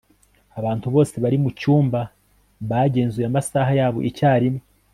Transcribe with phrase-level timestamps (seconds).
[0.59, 1.99] abantu bose bari mucyumba
[2.69, 4.63] bagenzuye amasaha yabo icyarimwe